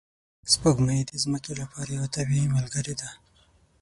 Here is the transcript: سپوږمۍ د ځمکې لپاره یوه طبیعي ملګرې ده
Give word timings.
سپوږمۍ 0.51 1.01
د 1.05 1.11
ځمکې 1.23 1.51
لپاره 1.61 1.89
یوه 1.97 2.07
طبیعي 2.15 2.47
ملګرې 2.57 2.95
ده 3.01 3.09